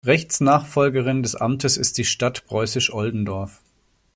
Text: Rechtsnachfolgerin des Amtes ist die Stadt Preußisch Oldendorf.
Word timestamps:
Rechtsnachfolgerin 0.03 1.21
des 1.21 1.35
Amtes 1.35 1.77
ist 1.77 1.99
die 1.99 2.05
Stadt 2.05 2.45
Preußisch 2.47 2.91
Oldendorf. 2.91 3.61